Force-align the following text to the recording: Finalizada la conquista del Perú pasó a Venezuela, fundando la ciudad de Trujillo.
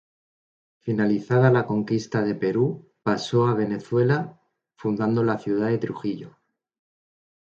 Finalizada 0.85 1.49
la 1.51 1.67
conquista 1.67 2.23
del 2.23 2.35
Perú 2.39 2.89
pasó 3.03 3.45
a 3.45 3.53
Venezuela, 3.53 4.41
fundando 4.73 5.23
la 5.23 5.37
ciudad 5.37 5.67
de 5.67 5.77
Trujillo. 5.77 6.39